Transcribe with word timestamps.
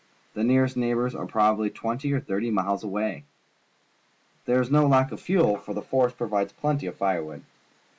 The 0.33 0.43
nearest 0.43 0.75
neigh 0.77 0.95
bours 0.95 1.13
are 1.13 1.27
probably 1.27 1.69
twenty 1.69 2.11
or 2.11 2.19
thirty 2.19 2.49
miles 2.49 2.83
away. 2.83 3.23
There 4.45 4.59
is 4.59 4.71
no 4.71 4.87
lack 4.87 5.11
of 5.11 5.19
fuel, 5.21 5.57
for 5.57 5.75
the 5.75 5.83
forest 5.83 6.17
provides 6.17 6.53
plenty 6.53 6.87
of 6.87 6.95
firewood. 6.95 7.43